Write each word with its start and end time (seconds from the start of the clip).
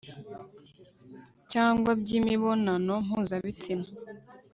cyangwa 1.51 1.91
byimibonano 2.01 2.93
mpuzabitsina 3.05 3.87